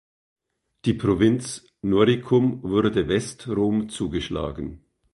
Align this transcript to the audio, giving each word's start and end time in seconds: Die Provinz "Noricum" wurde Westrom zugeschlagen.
Die 0.85 0.95
Provinz 0.95 1.63
"Noricum" 1.83 2.63
wurde 2.63 3.07
Westrom 3.07 3.87
zugeschlagen. 3.87 4.83